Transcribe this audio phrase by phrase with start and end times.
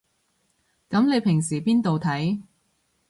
[0.89, 2.41] 噉你平時邊度睇